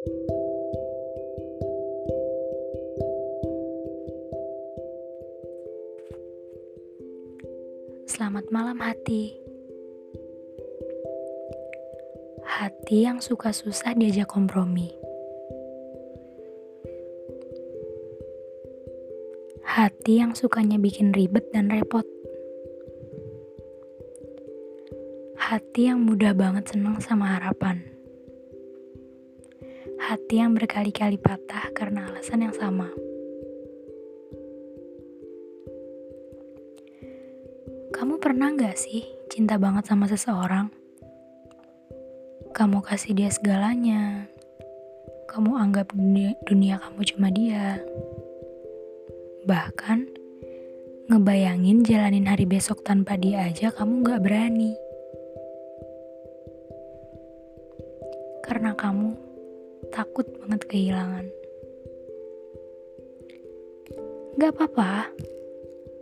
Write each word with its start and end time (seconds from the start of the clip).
Selamat 0.00 0.16
malam 8.48 8.80
hati. 8.80 9.36
Hati 12.48 13.04
yang 13.04 13.20
suka 13.20 13.52
susah 13.52 13.92
diajak 13.92 14.24
kompromi. 14.32 14.88
Hati 19.68 20.24
yang 20.24 20.32
sukanya 20.32 20.80
bikin 20.80 21.12
ribet 21.12 21.52
dan 21.52 21.68
repot. 21.68 22.08
Hati 25.36 25.92
yang 25.92 26.08
mudah 26.08 26.32
banget 26.32 26.72
senang 26.72 26.96
sama 27.04 27.36
harapan. 27.36 27.99
Hati 30.10 30.42
yang 30.42 30.58
berkali-kali 30.58 31.22
patah 31.22 31.70
karena 31.70 32.10
alasan 32.10 32.42
yang 32.42 32.50
sama. 32.50 32.90
Kamu 37.94 38.18
pernah 38.18 38.50
gak 38.58 38.74
sih 38.74 39.06
cinta 39.30 39.54
banget 39.54 39.86
sama 39.86 40.10
seseorang? 40.10 40.66
Kamu 42.50 42.82
kasih 42.82 43.14
dia 43.14 43.30
segalanya. 43.30 44.26
Kamu 45.30 45.54
anggap 45.54 45.94
dunia, 45.94 46.34
dunia 46.42 46.82
kamu 46.82 47.06
cuma 47.14 47.30
dia. 47.30 47.78
Bahkan, 49.46 50.10
ngebayangin 51.06 51.86
jalanin 51.86 52.26
hari 52.26 52.50
besok 52.50 52.82
tanpa 52.82 53.14
dia 53.14 53.46
aja 53.46 53.70
kamu 53.70 54.02
gak 54.02 54.26
berani. 54.26 54.74
Karena 58.42 58.74
kamu 58.74 59.29
takut 59.90 60.26
banget 60.38 60.62
kehilangan. 60.70 61.26
Gak 64.38 64.56
apa-apa, 64.56 65.10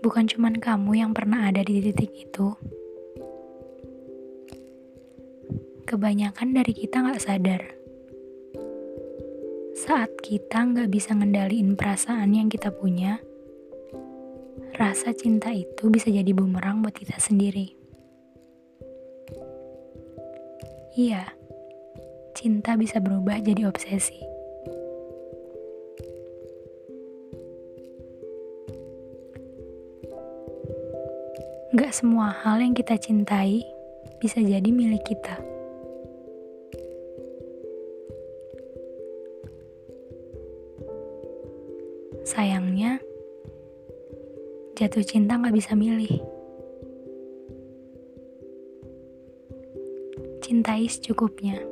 bukan 0.00 0.24
cuman 0.30 0.56
kamu 0.56 1.04
yang 1.04 1.12
pernah 1.12 1.50
ada 1.50 1.60
di 1.60 1.82
titik 1.82 2.14
itu. 2.14 2.54
Kebanyakan 5.84 6.56
dari 6.56 6.72
kita 6.72 7.02
gak 7.04 7.20
sadar. 7.20 7.62
Saat 9.76 10.22
kita 10.22 10.62
gak 10.72 10.88
bisa 10.88 11.12
ngendaliin 11.12 11.74
perasaan 11.74 12.32
yang 12.32 12.46
kita 12.46 12.70
punya, 12.70 13.18
rasa 14.78 15.12
cinta 15.12 15.50
itu 15.50 15.90
bisa 15.90 16.08
jadi 16.08 16.30
bumerang 16.32 16.80
buat 16.80 16.94
kita 16.94 17.18
sendiri. 17.18 17.74
Iya, 20.92 21.24
cinta 22.42 22.74
bisa 22.74 22.98
berubah 22.98 23.38
jadi 23.38 23.70
obsesi. 23.70 24.18
Gak 31.70 31.94
semua 31.94 32.34
hal 32.42 32.58
yang 32.58 32.74
kita 32.74 32.98
cintai 32.98 33.62
bisa 34.18 34.42
jadi 34.42 34.66
milik 34.74 35.06
kita. 35.06 35.38
Sayangnya, 42.26 42.98
jatuh 44.74 45.06
cinta 45.06 45.38
gak 45.38 45.54
bisa 45.54 45.78
milih. 45.78 46.18
Cintai 50.42 50.90
secukupnya. 50.90 51.71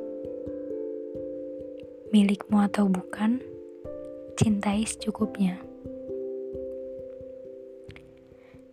Milikmu 2.11 2.59
atau 2.59 2.91
bukan, 2.91 3.39
cintai 4.35 4.83
secukupnya. 4.83 5.55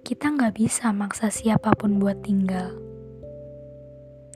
Kita 0.03 0.34
nggak 0.34 0.58
bisa 0.58 0.91
maksa 0.91 1.31
siapa 1.31 1.71
pun 1.78 2.03
buat 2.03 2.19
tinggal. 2.26 2.75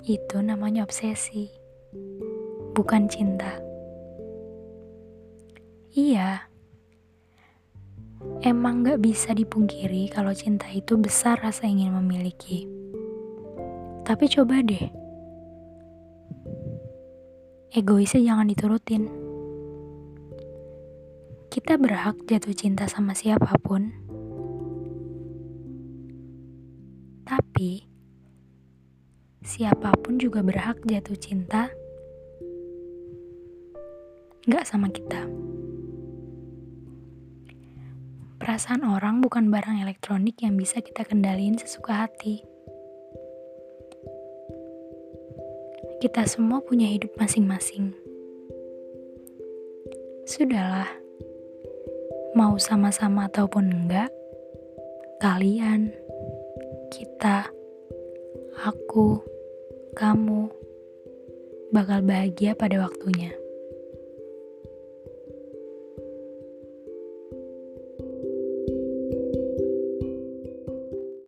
Itu 0.06 0.38
namanya 0.38 0.86
obsesi, 0.86 1.50
bukan 2.78 3.10
cinta. 3.10 3.58
Iya, 5.98 6.46
emang 8.46 8.86
nggak 8.86 9.02
bisa 9.02 9.34
dipungkiri 9.34 10.14
kalau 10.14 10.30
cinta 10.30 10.70
itu 10.70 10.94
besar 10.94 11.42
rasa 11.42 11.66
ingin 11.66 11.90
memiliki. 11.90 12.70
Tapi 14.06 14.30
coba 14.30 14.62
deh, 14.62 15.02
egoisnya 17.72 18.20
jangan 18.20 18.52
diturutin. 18.52 19.08
Kita 21.48 21.80
berhak 21.80 22.20
jatuh 22.28 22.52
cinta 22.52 22.84
sama 22.84 23.16
siapa 23.16 23.56
pun 23.60 23.92
Tapi, 27.22 27.80
siapa 29.40 29.88
pun 30.04 30.20
juga 30.20 30.44
berhak 30.44 30.84
jatuh 30.84 31.16
cinta 31.16 31.72
gak 34.44 34.68
sama 34.68 34.92
kita. 34.92 35.24
Perasaan 38.36 38.84
orang 38.84 39.24
bukan 39.24 39.48
barang 39.48 39.80
elektronik 39.80 40.44
yang 40.44 40.60
bisa 40.60 40.84
kita 40.84 41.08
kendaliin 41.08 41.56
sesuka 41.56 42.04
hati. 42.04 42.51
Kita 46.02 46.26
semua 46.26 46.58
punya 46.58 46.90
hidup 46.90 47.14
masing-masing. 47.14 47.94
Sudahlah, 50.26 50.90
mau 52.34 52.58
sama-sama 52.58 53.30
ataupun 53.30 53.70
enggak, 53.70 54.10
kalian 55.22 55.94
kita, 56.90 57.46
aku, 58.66 59.22
kamu 59.94 60.50
bakal 61.70 62.02
bahagia 62.02 62.58
pada 62.58 62.82
waktunya. 62.82 63.30